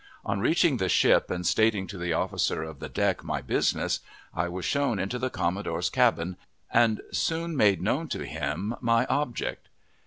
[0.25, 3.99] On reaching the ship and stating to the officer of the deck my business,
[4.33, 6.37] I was shown into the commodore's cabin,
[6.73, 9.69] and soon made known to him my object.